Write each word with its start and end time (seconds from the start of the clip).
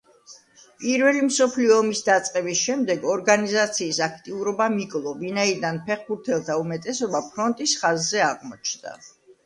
პირველი 0.85 1.19
მსოფლიო 1.25 1.75
ომის 1.81 2.01
დაწყების 2.07 2.63
შემდეგ, 2.69 3.05
ორგანიზაციის 3.17 4.01
აქტიურობამ 4.09 4.81
იკლო, 4.87 5.15
ვინაიდან 5.23 5.81
ფეხბურთელთა 5.91 6.61
უმეტესობა 6.67 7.27
ფრონტის 7.31 7.81
ხაზზე 7.85 8.29
აღმოჩნდა. 8.35 9.01